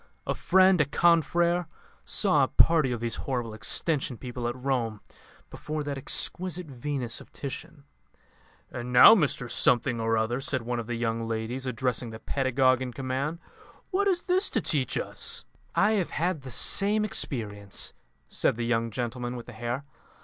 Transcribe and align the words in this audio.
A 0.25 0.33
friend, 0.33 0.81
a 0.81 0.85
confrère, 0.85 1.67
saw 2.05 2.43
a 2.43 2.47
party 2.47 2.91
of 2.91 3.01
these 3.01 3.13
horrible 3.27 3.53
Extension 3.53 4.17
people 4.17 4.47
at 4.47 4.55
Rome 4.55 4.99
before 5.51 5.83
that 5.83 5.95
exquisite 5.95 6.65
Venus 6.65 7.21
of 7.21 7.31
Titian. 7.31 7.83
'And 8.71 8.91
now, 8.91 9.13
Mr 9.13 9.47
Something 9.47 9.99
or 9.99 10.17
other,' 10.17 10.41
said 10.41 10.63
one 10.63 10.79
of 10.79 10.87
the 10.87 10.95
young 10.95 11.27
ladies, 11.27 11.67
addressing 11.67 12.09
the 12.09 12.17
pedagogue 12.17 12.81
in 12.81 12.93
command, 12.93 13.37
'what 13.91 14.07
is 14.07 14.23
this 14.23 14.49
to 14.49 14.59
teach 14.59 14.97
us?'" 14.97 15.45
"I 15.75 15.91
have 15.91 16.09
had 16.09 16.41
the 16.41 16.49
same 16.49 17.05
experience," 17.05 17.93
said 18.27 18.55
the 18.55 18.65
young 18.65 18.89
gentleman 18.89 19.35
with 19.35 19.45
the 19.45 19.53
hair. 19.53 19.85